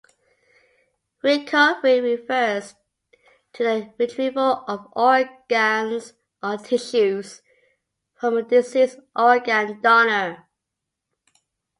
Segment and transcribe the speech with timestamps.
[1.21, 2.73] "Recovery" refers
[3.53, 7.43] to the retrieval of organs or tissues
[8.15, 10.47] from a deceased organ donor.